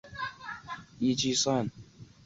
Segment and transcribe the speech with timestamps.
[0.03, 1.69] 第五子为尹继善。